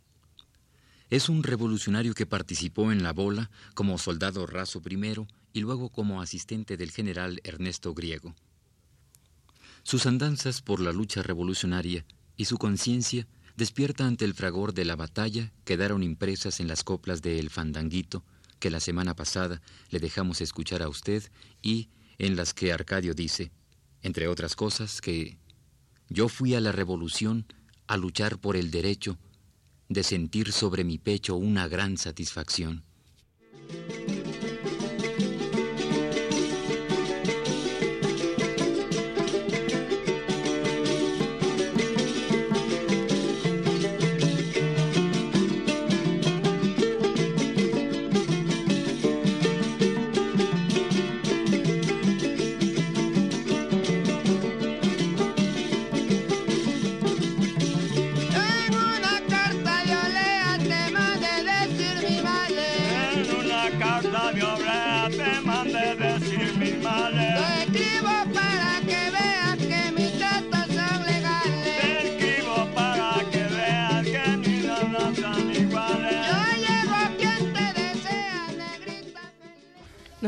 Es 1.11 1.29
un 1.29 1.43
revolucionario 1.43 2.15
que 2.15 2.25
participó 2.25 2.93
en 2.93 3.03
la 3.03 3.13
bola 3.13 3.51
como 3.75 3.99
soldado 3.99 4.47
raso 4.47 4.81
primero 4.81 5.29
y 5.53 5.61
luego 5.61 5.91
como 5.91 6.23
asistente 6.23 6.79
del 6.79 6.93
general 6.93 7.43
Ernesto 7.45 7.93
Griego. 7.93 8.35
Sus 9.83 10.07
andanzas 10.07 10.63
por 10.63 10.81
la 10.81 10.93
lucha 10.93 11.23
revolucionaria 11.23 12.07
y 12.39 12.47
su 12.47 12.57
conciencia 12.57 13.27
despierta 13.55 14.07
ante 14.07 14.25
el 14.25 14.33
fragor 14.33 14.73
de 14.73 14.87
la 14.87 14.97
batalla 14.97 15.53
quedaron 15.67 16.03
impresas 16.03 16.59
en 16.61 16.69
las 16.69 16.85
coplas 16.85 17.21
de 17.21 17.39
El 17.39 17.51
Fandanguito 17.51 18.25
que 18.61 18.71
la 18.71 18.81
semana 18.81 19.15
pasada 19.15 19.61
le 19.91 19.99
dejamos 19.99 20.41
escuchar 20.41 20.81
a 20.81 20.89
usted 20.89 21.23
y 21.61 21.91
en 22.17 22.35
las 22.37 22.55
que 22.55 22.73
Arcadio 22.73 23.13
dice, 23.13 23.53
entre 24.03 24.29
otras 24.29 24.57
cosas, 24.57 25.01
que 25.01 25.40
Yo 26.13 26.29
fui 26.29 26.57
a 26.57 26.61
la 26.61 26.73
revolución 26.73 27.47
a 27.87 27.97
luchar 27.97 28.39
por 28.39 28.57
el 28.57 28.73
derecho 28.73 29.17
de 29.89 30.03
sentir 30.03 30.51
sobre 30.51 30.83
mi 30.83 30.99
pecho 30.99 31.37
una 31.37 31.69
gran 31.69 31.97
satisfacción. 31.97 32.83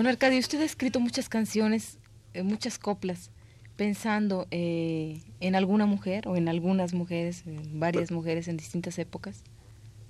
Don 0.02 0.08
Arcadio, 0.08 0.40
usted 0.40 0.60
ha 0.60 0.64
escrito 0.64 0.98
muchas 0.98 1.28
canciones, 1.28 2.00
eh, 2.34 2.42
muchas 2.42 2.76
coplas, 2.76 3.30
pensando 3.76 4.48
eh, 4.50 5.22
en 5.38 5.54
alguna 5.54 5.86
mujer 5.86 6.26
o 6.26 6.34
en 6.34 6.48
algunas 6.48 6.92
mujeres, 6.92 7.44
en 7.46 7.78
varias 7.78 8.10
mujeres 8.10 8.48
en 8.48 8.56
distintas 8.56 8.98
épocas. 8.98 9.44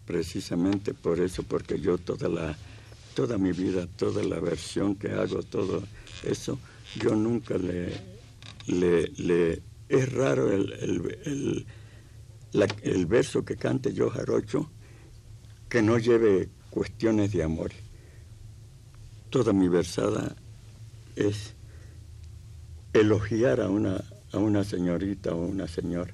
Precisamente 0.06 0.94
por 0.94 1.20
eso, 1.20 1.42
porque 1.42 1.78
yo 1.78 1.98
toda 1.98 2.30
la 2.30 2.56
toda 3.14 3.36
mi 3.36 3.52
vida, 3.52 3.86
toda 3.86 4.24
la 4.24 4.40
versión 4.40 4.94
que 4.94 5.10
hago, 5.10 5.42
todo 5.42 5.82
eso, 6.24 6.58
yo 6.98 7.14
nunca 7.14 7.58
le, 7.58 7.92
le, 8.68 9.62
es 9.90 10.12
raro 10.14 10.50
el, 10.50 10.72
el, 11.26 11.66
el 12.82 13.06
verso 13.06 13.44
que 13.44 13.56
cante 13.56 13.92
yo 13.92 14.08
jarocho 14.08 14.70
que 15.68 15.82
no 15.82 15.98
lleve 15.98 16.48
cuestiones 16.70 17.30
de 17.32 17.42
amor 17.42 17.72
toda 19.32 19.54
mi 19.54 19.66
versada 19.66 20.36
es 21.16 21.54
elogiar 22.92 23.62
a 23.62 23.70
una, 23.70 24.04
a 24.30 24.36
una 24.36 24.62
señorita 24.62 25.34
o 25.34 25.46
una 25.46 25.66
señora. 25.66 26.12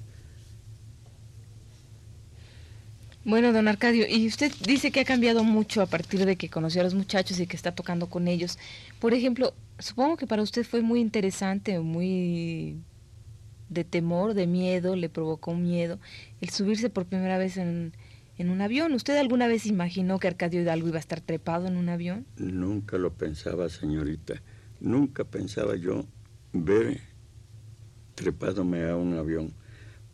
Bueno, 3.25 3.53
don 3.53 3.67
Arcadio, 3.67 4.07
y 4.09 4.27
usted 4.29 4.53
dice 4.65 4.93
que 4.93 5.01
ha 5.01 5.05
cambiado 5.05 5.43
mucho 5.43 5.83
a 5.83 5.87
partir 5.87 6.25
de 6.25 6.37
que 6.37 6.49
conoció 6.49 6.81
a 6.81 6.85
los 6.85 6.95
muchachos 6.95 7.41
y 7.41 7.47
que 7.49 7.57
está 7.57 7.73
tocando 7.73 8.09
con 8.09 8.29
ellos. 8.29 8.57
Por 9.01 9.13
ejemplo, 9.13 9.53
supongo 9.81 10.17
que 10.17 10.29
para 10.29 10.43
usted 10.43 10.65
fue 10.65 10.81
muy 10.81 11.01
interesante, 11.01 11.81
muy 11.81 12.77
de 13.69 13.83
temor, 13.83 14.33
de 14.33 14.47
miedo, 14.47 14.95
le 14.95 15.09
provocó 15.09 15.55
miedo 15.55 15.99
el 16.41 16.51
subirse 16.51 16.89
por 16.89 17.05
primera 17.05 17.37
vez 17.37 17.57
en, 17.57 17.93
en 18.39 18.51
un 18.51 18.61
avión. 18.61 18.95
¿Usted 18.95 19.17
alguna 19.19 19.49
vez 19.49 19.67
imaginó 19.67 20.19
que 20.19 20.29
Arcadio 20.29 20.63
Hidalgo 20.63 20.89
iba 20.89 20.97
a 20.97 21.01
estar 21.01 21.21
trepado 21.21 21.67
en 21.67 21.77
un 21.77 21.89
avión? 21.89 22.25
Nunca 22.37 22.97
lo 22.97 23.13
pensaba, 23.13 23.69
señorita. 23.69 24.41
Nunca 24.81 25.25
pensaba 25.25 25.75
yo 25.77 26.05
ver 26.53 27.01
trepádome 28.15 28.89
a 28.89 28.97
un 28.97 29.15
avión. 29.17 29.53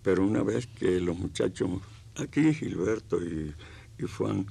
Pero 0.02 0.26
una 0.26 0.42
vez 0.42 0.66
que 0.66 1.00
los 1.00 1.18
muchachos, 1.18 1.70
aquí 2.16 2.52
Gilberto 2.52 3.18
y, 3.22 3.54
Juan, 4.16 4.46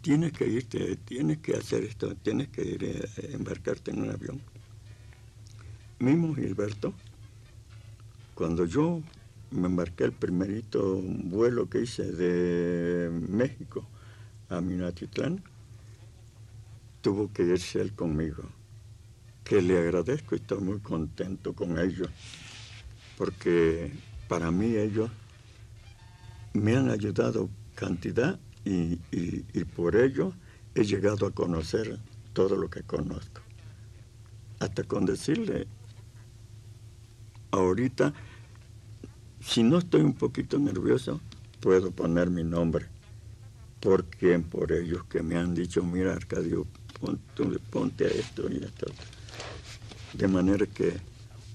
tienes 0.00 0.32
que 0.32 0.46
irte, 0.46 0.96
tienes 0.96 1.38
que 1.38 1.54
hacer 1.54 1.84
esto, 1.84 2.14
tienes 2.16 2.48
que 2.48 2.62
ir 2.62 2.84
a 2.84 3.20
eh, 3.20 3.30
embarcarte 3.32 3.90
en 3.90 4.02
un 4.02 4.10
avión. 4.10 4.40
Mismo 5.98 6.34
Gilberto, 6.34 6.94
cuando 8.34 8.64
yo 8.64 9.02
me 9.50 9.66
embarqué 9.66 10.04
el 10.04 10.12
primerito 10.12 11.00
vuelo 11.02 11.68
que 11.68 11.82
hice 11.82 12.04
de 12.04 13.10
México 13.10 13.86
a 14.48 14.60
Minatitlán, 14.60 15.42
tuvo 17.00 17.32
que 17.32 17.44
irse 17.44 17.80
él 17.80 17.94
conmigo, 17.94 18.44
que 19.44 19.62
le 19.62 19.78
agradezco 19.78 20.34
y 20.34 20.38
estoy 20.38 20.60
muy 20.60 20.80
contento 20.80 21.54
con 21.54 21.78
ellos, 21.78 22.08
porque 23.16 23.92
para 24.28 24.50
mí 24.50 24.76
ellos 24.76 25.10
me 26.52 26.76
han 26.76 26.90
ayudado 26.90 27.48
cantidad 27.74 28.38
y, 28.64 28.98
y 29.12 29.64
por 29.64 29.96
ello 29.96 30.32
he 30.74 30.84
llegado 30.84 31.26
a 31.26 31.30
conocer 31.30 31.98
todo 32.32 32.56
lo 32.56 32.68
que 32.68 32.82
conozco. 32.82 33.40
Hasta 34.60 34.82
con 34.84 35.06
decirle, 35.06 35.66
ahorita 37.50 38.12
si 39.48 39.62
no 39.62 39.78
estoy 39.78 40.02
un 40.02 40.12
poquito 40.12 40.58
nervioso, 40.58 41.20
puedo 41.60 41.90
poner 41.90 42.28
mi 42.28 42.44
nombre. 42.44 42.86
Porque 43.80 44.38
por 44.40 44.72
ellos 44.72 45.04
que 45.04 45.22
me 45.22 45.36
han 45.36 45.54
dicho, 45.54 45.82
mira 45.82 46.12
Arcadio, 46.12 46.66
ponte, 47.00 47.58
ponte 47.70 48.04
a 48.04 48.08
esto 48.08 48.50
y 48.50 48.62
a 48.62 48.66
esto. 48.66 48.86
De 50.12 50.28
manera 50.28 50.66
que 50.66 50.94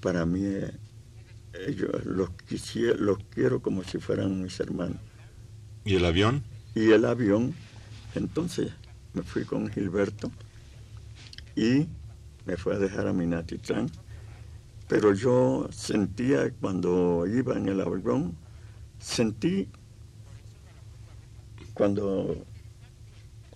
para 0.00 0.26
mí 0.26 0.42
eh, 0.44 0.72
ellos 1.66 2.04
los, 2.04 2.30
quisiera, 2.48 2.96
los 2.96 3.18
quiero 3.30 3.62
como 3.62 3.84
si 3.84 3.98
fueran 3.98 4.42
mis 4.42 4.58
hermanos. 4.58 4.98
¿Y 5.84 5.94
el 5.94 6.04
avión? 6.04 6.42
Y 6.74 6.90
el 6.90 7.04
avión, 7.04 7.54
entonces 8.14 8.72
me 9.12 9.22
fui 9.22 9.44
con 9.44 9.68
Gilberto 9.68 10.32
y 11.54 11.86
me 12.44 12.56
fue 12.56 12.74
a 12.74 12.78
dejar 12.78 13.06
a 13.06 13.12
Minatitlán 13.12 13.88
pero 14.88 15.14
yo 15.14 15.68
sentía 15.70 16.50
cuando 16.60 17.26
iba 17.26 17.56
en 17.56 17.68
el 17.68 17.80
avión, 17.80 18.36
sentí 18.98 19.68
cuando 21.72 22.44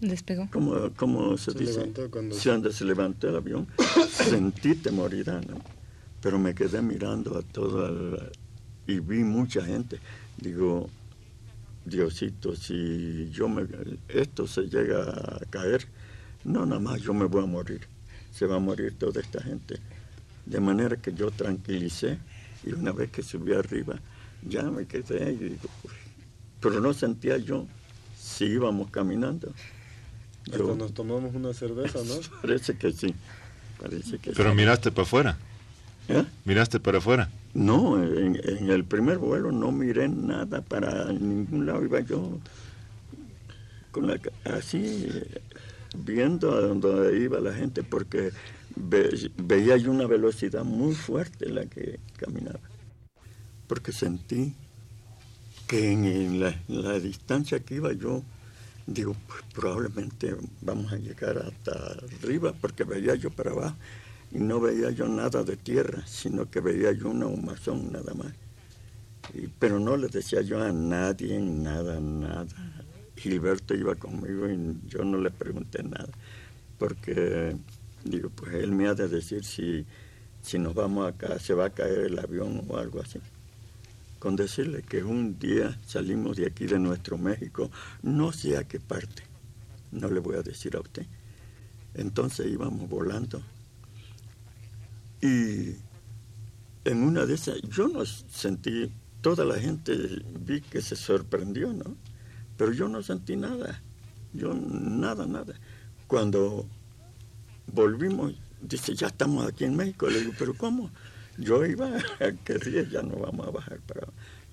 despegó. 0.00 0.48
Como, 0.50 0.90
como 0.96 1.36
se, 1.36 1.52
dice, 1.52 1.92
cuando... 2.10 2.34
se 2.72 2.84
levantó 2.84 3.28
el 3.28 3.36
avión, 3.36 3.66
sentí 4.10 4.74
temoridad, 4.74 5.42
¿no? 5.44 5.58
Pero 6.20 6.38
me 6.38 6.54
quedé 6.54 6.82
mirando 6.82 7.38
a 7.38 7.42
toda 7.42 8.30
y 8.86 8.98
vi 9.00 9.22
mucha 9.22 9.64
gente. 9.64 10.00
Digo, 10.36 10.88
Diosito, 11.84 12.56
si 12.56 13.30
yo 13.30 13.48
me, 13.48 13.66
esto 14.08 14.46
se 14.46 14.62
llega 14.62 15.02
a 15.02 15.40
caer, 15.50 15.86
no 16.44 16.66
nada 16.66 16.80
más 16.80 17.00
yo 17.00 17.14
me 17.14 17.26
voy 17.26 17.44
a 17.44 17.46
morir, 17.46 17.82
se 18.30 18.46
va 18.46 18.56
a 18.56 18.60
morir 18.60 18.96
toda 18.98 19.20
esta 19.20 19.42
gente. 19.42 19.78
De 20.48 20.61
manera 20.61 20.96
que 20.96 21.12
yo 21.12 21.30
tranquilicé 21.30 22.18
y 22.64 22.72
una 22.72 22.92
vez 22.92 23.11
que 23.11 23.22
subí 23.22 23.52
arriba, 23.52 24.00
ya 24.48 24.62
me 24.62 24.87
quedé 24.87 25.32
y 25.32 25.37
digo, 25.37 25.68
pero 26.61 26.80
no 26.80 26.94
sentía 26.94 27.37
yo 27.37 27.66
si 28.18 28.46
íbamos 28.46 28.90
caminando. 28.90 29.52
Yo, 30.46 30.74
nos 30.74 30.94
tomamos 30.94 31.34
una 31.34 31.52
cerveza, 31.52 31.98
¿no? 32.04 32.14
Parece 32.40 32.76
que 32.76 32.92
sí. 32.92 33.14
Parece 33.80 34.18
que 34.18 34.32
pero 34.32 34.54
miraste 34.54 34.90
para 34.90 35.02
afuera. 35.02 35.38
¿Eh? 36.08 36.24
¿Miraste 36.46 36.80
para 36.80 36.98
afuera? 36.98 37.28
No, 37.52 38.02
en, 38.02 38.40
en, 38.42 38.70
el 38.70 38.84
primer 38.84 39.18
vuelo 39.18 39.52
no 39.52 39.70
miré 39.72 40.08
nada 40.08 40.62
para 40.62 41.12
ningún 41.12 41.66
lado. 41.66 41.84
Iba 41.84 42.00
yo 42.00 42.38
con 43.90 44.06
la, 44.06 44.18
así 44.44 45.08
viendo 45.96 46.54
a 46.54 46.61
donde 46.61 47.18
iba 47.20 47.40
la 47.40 47.52
gente 47.52 47.82
porque 47.82 48.30
veía 48.78 49.76
yo 49.76 49.90
una 49.90 50.06
velocidad 50.06 50.64
muy 50.64 50.94
fuerte 50.94 51.46
en 51.46 51.54
la 51.56 51.66
que 51.66 51.98
caminaba, 52.16 52.60
porque 53.66 53.92
sentí 53.92 54.54
que 55.66 55.92
en 55.92 56.40
la, 56.40 56.98
distancia 56.98 57.60
que 57.60 57.74
iba 57.74 57.92
yo, 57.92 58.22
digo, 58.86 59.14
pues, 59.26 59.42
probablemente 59.52 60.34
vamos 60.62 60.92
a 60.92 60.96
llegar 60.96 61.38
hasta 61.38 61.72
arriba, 62.22 62.54
porque 62.58 62.84
veía 62.84 63.14
yo 63.16 63.30
para 63.30 63.50
abajo 63.50 63.76
y 64.32 64.38
no 64.38 64.60
veía 64.60 64.90
yo 64.90 65.08
nada 65.08 65.42
de 65.42 65.56
tierra, 65.56 66.06
sino 66.06 66.50
que 66.50 66.60
veía 66.60 66.92
yo 66.92 67.10
una 67.10 67.26
humazón 67.26 67.92
nada 67.92 68.14
más. 68.14 68.32
pero 69.58 69.78
no 69.78 69.96
le 69.96 70.08
decía 70.08 70.40
yo 70.40 70.62
a 70.62 70.72
nadie 70.72 71.38
nada, 71.38 72.00
nada. 72.00 72.46
Gilberto 73.16 73.74
iba 73.74 73.94
conmigo 73.94 74.48
y 74.48 74.78
yo 74.86 75.04
no 75.04 75.18
le 75.18 75.30
pregunté 75.30 75.82
nada, 75.82 76.08
porque 76.78 77.56
Digo, 78.11 78.31
pues 78.31 78.55
él 78.55 78.73
me 78.73 78.88
ha 78.88 78.94
de 78.94 79.09
decir 79.09 79.44
si, 79.44 79.85
si 80.42 80.59
nos 80.59 80.75
vamos 80.75 81.09
acá, 81.09 81.38
se 81.38 81.55
va 81.55 81.66
a 81.66 81.71
caer 81.71 81.99
el 82.01 82.18
avión 82.18 82.64
o 82.68 82.77
algo 82.77 83.01
así. 83.01 83.21
Con 84.18 84.35
decirle 84.37 84.83
que 84.83 85.05
un 85.05 85.38
día 85.38 85.79
salimos 85.87 86.37
de 86.37 86.47
aquí 86.47 86.66
de 86.66 86.79
nuestro 86.79 87.18
México, 87.18 87.71
no 88.03 88.33
sé 88.33 88.57
a 88.57 88.64
qué 88.64 88.81
parte, 88.81 89.23
no 89.92 90.11
le 90.11 90.21
voy 90.21 90.37
a 90.37 90.42
decir 90.42 90.77
a 90.77 90.81
usted. 90.81 91.07
Entonces 91.94 92.47
íbamos 92.47 92.88
volando 92.88 93.42
y 95.21 95.75
en 96.85 97.03
una 97.03 97.27
de 97.27 97.35
esas, 97.35 97.61
yo 97.62 97.88
no 97.88 98.05
sentí, 98.07 98.90
toda 99.21 99.44
la 99.44 99.59
gente 99.59 99.97
vi 100.40 100.61
que 100.61 100.81
se 100.81 100.94
sorprendió, 100.94 101.73
¿no? 101.73 101.97
Pero 102.57 102.73
yo 102.73 102.88
no 102.88 103.03
sentí 103.03 103.37
nada, 103.37 103.83
yo 104.33 104.55
nada, 104.55 105.27
nada. 105.27 105.55
Cuando 106.07 106.68
volvimos, 107.72 108.35
dice, 108.61 108.94
ya 108.94 109.09
estamos 109.09 109.46
aquí 109.46 109.64
en 109.64 109.76
México. 109.76 110.09
Le 110.09 110.20
digo, 110.20 110.33
pero 110.38 110.54
¿cómo? 110.54 110.90
Yo 111.37 111.64
iba 111.64 111.88
a 112.20 112.33
querer, 112.44 112.88
ya 112.90 113.02
no 113.02 113.16
vamos 113.16 113.46
a 113.46 113.50
bajar 113.50 113.78
para... 113.81 114.09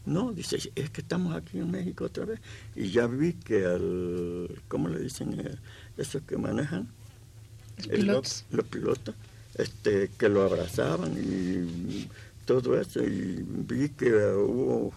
No, 0.06 0.32
dice, 0.32 0.58
es 0.76 0.90
que 0.92 1.02
estamos 1.02 1.36
aquí 1.36 1.58
en 1.58 1.72
México 1.72 2.06
otra 2.06 2.26
vez. 2.26 2.40
Y 2.76 2.92
ya 2.92 3.08
vi 3.08 3.34
que 3.34 3.66
al, 3.66 4.62
¿cómo 4.68 4.88
le 4.88 5.00
dicen? 5.00 5.40
Eh, 5.40 5.56
esos 5.98 6.22
que 6.24 6.38
manejan. 6.38 6.88
Pilotos. 7.90 8.46
los 8.52 8.66
pilotos, 8.68 9.16
este, 9.56 10.10
que 10.18 10.30
lo 10.30 10.44
abrazaban 10.44 11.14
y 11.18 12.08
todo 12.46 12.80
eso. 12.80 13.04
Y 13.04 13.44
vi 13.44 13.90
que 13.90 14.14
hubo 14.14 14.94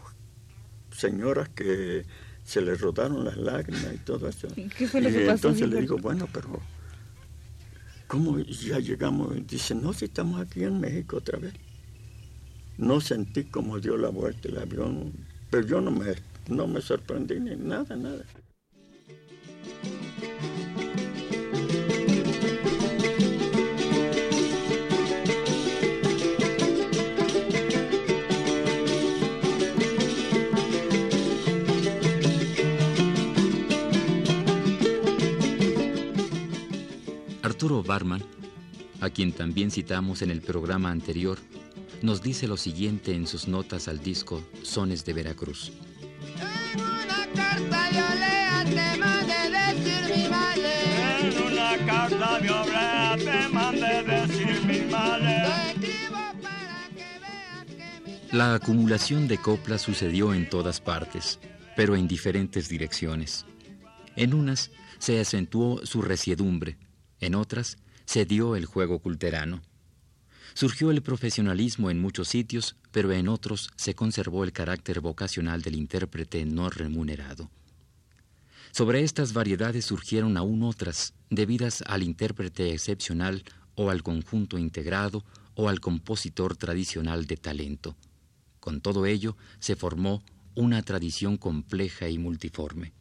señoras 0.93 1.49
que 1.49 2.05
se 2.45 2.61
les 2.61 2.81
rodaron 2.81 3.25
las 3.25 3.37
lágrimas 3.37 3.95
y 3.95 3.99
todo 3.99 4.29
eso. 4.29 4.49
¿Qué 4.77 4.89
fue 4.89 5.01
lo 5.01 5.09
y 5.11 5.13
que 5.13 5.21
pasó? 5.21 5.49
entonces 5.49 5.69
le 5.69 5.81
digo, 5.81 5.99
bueno, 5.99 6.29
pero 6.33 6.61
¿cómo 8.09 8.39
ya 8.41 8.81
llegamos? 8.81 9.47
Dice, 9.47 9.75
no, 9.75 9.93
si 9.93 10.07
estamos 10.07 10.41
aquí 10.41 10.65
en 10.65 10.81
México 10.81 11.19
otra 11.19 11.39
vez. 11.39 11.55
No 12.79 13.01
sentí 13.01 13.45
cómo 13.45 13.79
dio 13.79 13.97
la 13.97 14.09
vuelta 14.09 14.49
el 14.49 14.59
avión, 14.59 15.13
pero 15.51 15.67
yo 15.67 15.81
no 15.81 15.91
me, 15.91 16.15
no 16.49 16.67
me 16.67 16.81
sorprendí 16.81 17.39
ni 17.39 17.55
nada, 17.57 17.95
nada. 17.95 18.25
Arturo 37.59 37.83
Barman, 37.83 38.23
a 39.01 39.11
quien 39.11 39.33
también 39.33 39.73
citamos 39.73 40.23
en 40.23 40.31
el 40.31 40.43
programa 40.43 40.93
anterior, 40.93 41.41
nos 42.03 42.23
dice 42.23 42.47
lo 42.47 42.57
siguiente 42.57 43.17
en 43.17 43.27
sus 43.27 43.49
notas 43.49 43.89
al 43.89 44.01
disco 44.01 44.45
Sones 44.63 45.05
de 45.05 45.13
Veracruz. 45.13 45.73
En 46.73 46.81
una 46.81 47.27
carta 47.35 47.91
yo 47.91 48.07
le 48.15 48.47
te 48.73 48.97
mandé 48.97 49.51
decir 49.51 50.03
mi 50.17 50.29
madre. 50.29 50.71
En 51.21 51.43
una 51.53 51.77
carta 51.85 52.39
te 53.17 53.49
mandé 53.53 54.05
decir 54.05 54.65
mi 54.65 54.79
La 58.31 58.55
acumulación 58.55 59.27
de 59.27 59.39
coplas 59.39 59.83
sucedió 59.83 60.33
en 60.33 60.49
todas 60.49 60.81
partes, 60.81 61.41
pero 61.75 61.97
en 61.97 62.07
diferentes 62.07 62.69
direcciones. 62.69 63.47
En 64.15 64.33
unas 64.33 64.71
se 65.01 65.19
acentuó 65.19 65.85
su 65.85 66.03
resiedumbre, 66.03 66.77
en 67.21 67.35
otras 67.35 67.79
se 68.05 68.25
dio 68.25 68.57
el 68.57 68.67
juego 68.67 69.01
culterano. 69.01 69.63
Surgió 70.55 70.91
el 70.91 71.03
profesionalismo 71.03 71.91
en 71.91 72.01
muchos 72.01 72.29
sitios, 72.29 72.77
pero 72.91 73.13
en 73.13 73.29
otros 73.29 73.71
se 73.77 73.95
conservó 73.95 74.45
el 74.45 74.53
carácter 74.53 75.01
vocacional 75.01 75.63
del 75.63 75.77
intérprete 75.77 76.45
no 76.45 76.71
remunerado. 76.71 77.51
Sobre 78.73 79.03
estas 79.03 79.33
variedades 79.33 79.85
surgieron 79.85 80.37
aún 80.37 80.63
otras, 80.63 81.15
debidas 81.31 81.83
al 81.87 82.03
intérprete 82.03 82.73
excepcional 82.73 83.45
o 83.75 83.91
al 83.91 84.03
conjunto 84.03 84.59
integrado 84.59 85.25
o 85.55 85.69
al 85.69 85.81
compositor 85.81 86.57
tradicional 86.57 87.27
de 87.27 87.37
talento. 87.37 87.97
Con 88.61 88.81
todo 88.81 89.07
ello 89.07 89.37
se 89.61 89.77
formó 89.77 90.23
una 90.55 90.83
tradición 90.83 91.37
compleja 91.37 92.09
y 92.09 92.19
multiforme. 92.19 92.93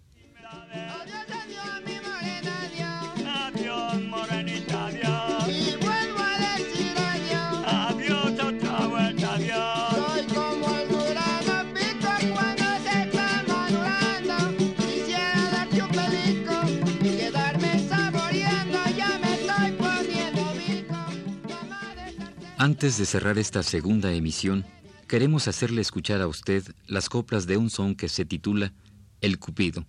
Antes 22.67 22.97
de 22.97 23.05
cerrar 23.05 23.37
esta 23.37 23.63
segunda 23.63 24.11
emisión, 24.11 24.65
queremos 25.07 25.47
hacerle 25.47 25.79
escuchar 25.79 26.19
a 26.19 26.27
usted 26.27 26.65
las 26.85 27.07
coplas 27.07 27.47
de 27.47 27.55
un 27.55 27.69
son 27.69 27.95
que 27.95 28.09
se 28.09 28.25
titula 28.25 28.73
El 29.21 29.39
Cupido, 29.39 29.85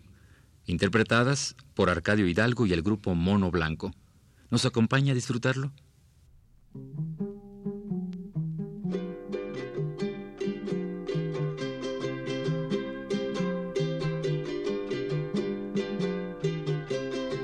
interpretadas 0.65 1.57
por 1.75 1.91
Arcadio 1.91 2.29
Hidalgo 2.29 2.67
y 2.67 2.73
el 2.73 2.83
grupo 2.83 3.17
Mono 3.17 3.51
Blanco. 3.51 3.91
¿Nos 4.49 4.65
acompaña 4.65 5.11
a 5.11 5.17
disfrutarlo? 5.17 5.73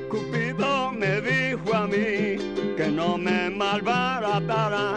Cupido 0.08 0.92
me 0.92 1.20
dijo 1.20 1.74
a 1.74 1.88
mí 1.88 2.36
que 2.76 2.92
no 2.94 3.18
me 3.18 3.50
malbaratara, 3.50 4.94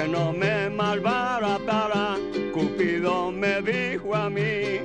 que 0.00 0.08
no 0.08 0.32
me 0.32 0.70
malbaratara. 0.70 2.16
Cupido 2.54 3.30
me 3.30 3.60
dijo 3.60 4.14
a 4.14 4.30
mí. 4.30 4.80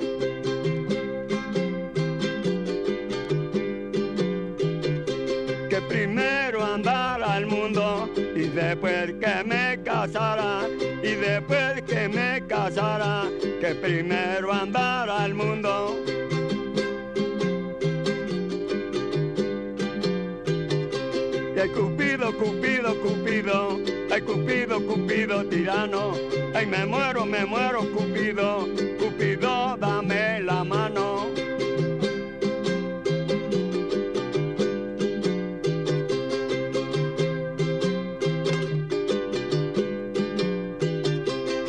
Que 5.70 5.80
primero 5.88 6.62
andara 6.62 7.34
al 7.34 7.46
mundo 7.46 8.10
y 8.14 8.48
después 8.48 9.14
que 9.22 9.44
me 9.44 9.82
casara, 9.82 10.68
y 11.02 11.12
después 11.14 11.82
que 11.82 12.08
me 12.08 12.46
casara, 12.46 13.24
que 13.60 13.74
primero 13.74 14.52
andara 14.52 15.24
al 15.24 15.34
mundo. 15.34 15.96
Y 21.54 21.58
ay 21.58 21.70
Cupido, 21.70 22.36
Cupido, 22.36 23.00
Cupido, 23.00 23.95
Cupido, 24.22 24.80
Cupido, 24.80 25.44
tirano, 25.44 26.12
ay 26.54 26.64
me 26.66 26.86
muero, 26.86 27.26
me 27.26 27.44
muero, 27.44 27.80
Cupido, 27.92 28.66
Cupido, 28.98 29.76
dame 29.76 30.40
la 30.40 30.64
mano. 30.64 31.26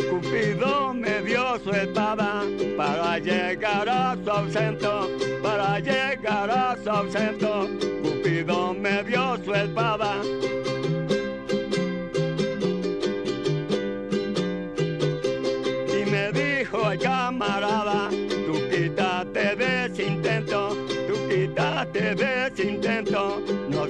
Cupido 0.09 0.93
me 0.93 1.21
dio 1.23 1.59
su 1.59 1.71
espada 1.71 2.43
para 2.77 3.19
llegar 3.19 3.89
a 3.89 4.17
su 4.23 4.31
ausento, 4.31 5.09
para 5.43 5.79
llegar 5.79 6.49
a 6.49 6.77
su 6.81 6.89
ausento. 6.89 7.67
Cupido 8.01 8.73
me 8.73 9.03
dio 9.03 9.37
su 9.43 9.53
espada. 9.53 10.21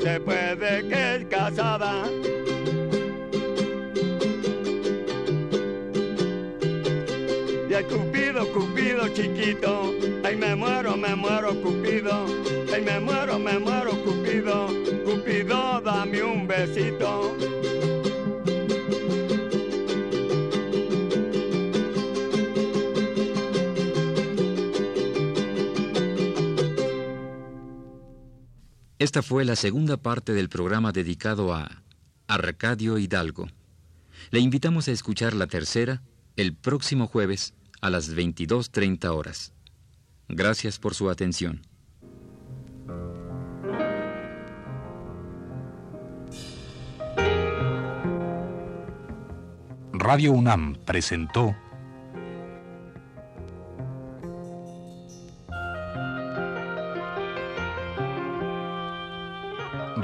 Se 0.07 0.19
puede 0.21 0.87
que 0.87 1.15
es 1.15 1.25
casada. 1.25 2.05
Y 7.69 7.73
ay 7.73 7.83
Cupido, 7.83 8.47
Cupido 8.53 9.09
chiquito, 9.09 9.93
ay 10.23 10.37
me 10.37 10.55
muero, 10.55 10.95
me 10.95 11.13
muero 11.13 11.49
Cupido, 11.61 12.25
ay 12.73 12.81
me 12.83 12.99
muero, 13.01 13.37
me 13.37 13.59
muero 13.59 13.91
Cupido, 14.05 14.67
Cupido 15.05 15.81
dame 15.81 16.23
un 16.23 16.47
besito. 16.47 17.35
Esta 28.99 29.21
fue 29.21 29.45
la 29.45 29.55
segunda 29.55 29.97
parte 29.97 30.33
del 30.33 30.49
programa 30.49 30.91
dedicado 30.91 31.53
a 31.53 31.83
Arcadio 32.25 32.97
Hidalgo. 32.97 33.47
Le 34.31 34.39
invitamos 34.39 34.87
a 34.87 34.91
escuchar 34.91 35.35
la 35.35 35.45
tercera 35.45 36.01
el 36.35 36.55
próximo 36.55 37.05
jueves 37.05 37.53
a 37.79 37.91
las 37.91 38.15
22.30 38.15 39.05
horas. 39.13 39.53
Gracias 40.27 40.79
por 40.79 40.95
su 40.95 41.11
atención. 41.11 41.61
Radio 49.93 50.31
UNAM 50.31 50.75
presentó 50.85 51.55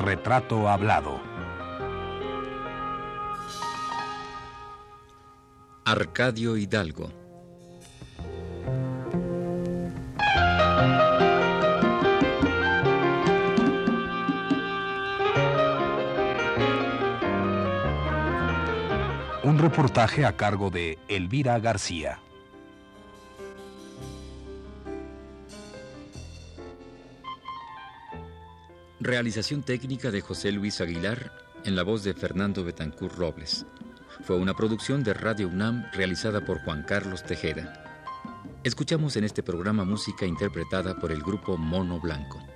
Retrato 0.03 0.67
Hablado. 0.67 1.21
Arcadio 5.85 6.57
Hidalgo. 6.57 7.09
Un 19.43 19.57
reportaje 19.57 20.25
a 20.25 20.35
cargo 20.35 20.69
de 20.69 20.99
Elvira 21.07 21.57
García. 21.59 22.19
Realización 29.05 29.63
técnica 29.63 30.11
de 30.11 30.21
José 30.21 30.53
Luis 30.53 30.79
Aguilar 30.79 31.33
en 31.65 31.75
la 31.75 31.83
voz 31.83 32.05
de 32.05 32.13
Fernando 32.13 32.63
Betancur 32.63 33.13
Robles. 33.13 33.65
Fue 34.23 34.37
una 34.37 34.53
producción 34.53 35.03
de 35.03 35.13
Radio 35.13 35.49
UNAM 35.49 35.83
realizada 35.91 36.45
por 36.45 36.61
Juan 36.63 36.83
Carlos 36.83 37.21
Tejeda. 37.21 37.83
Escuchamos 38.63 39.17
en 39.17 39.25
este 39.25 39.43
programa 39.43 39.83
música 39.83 40.25
interpretada 40.25 40.95
por 40.95 41.11
el 41.11 41.21
grupo 41.21 41.57
Mono 41.57 41.99
Blanco. 41.99 42.52